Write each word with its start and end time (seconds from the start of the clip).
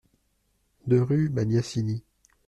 deux 0.87 1.03
rue 1.03 1.29
Magnassini 1.29 2.03